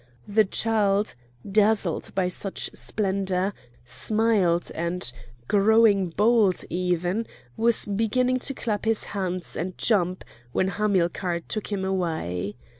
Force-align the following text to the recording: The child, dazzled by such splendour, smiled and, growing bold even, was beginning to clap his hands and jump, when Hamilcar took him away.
The 0.27 0.45
child, 0.45 1.13
dazzled 1.47 2.15
by 2.15 2.27
such 2.27 2.71
splendour, 2.73 3.53
smiled 3.85 4.71
and, 4.73 5.11
growing 5.47 6.09
bold 6.09 6.65
even, 6.71 7.27
was 7.55 7.85
beginning 7.85 8.39
to 8.39 8.55
clap 8.55 8.85
his 8.85 9.03
hands 9.13 9.55
and 9.55 9.77
jump, 9.77 10.23
when 10.53 10.69
Hamilcar 10.69 11.41
took 11.41 11.71
him 11.71 11.85
away. 11.85 12.55